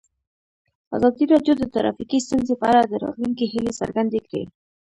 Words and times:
ازادي 0.95 1.23
راډیو 1.33 1.53
د 1.57 1.63
ټرافیکي 1.73 2.17
ستونزې 2.25 2.53
په 2.61 2.65
اړه 2.71 2.81
د 2.85 2.93
راتلونکي 3.03 3.45
هیلې 3.53 3.73
څرګندې 3.81 4.19
کړې. 4.27 4.43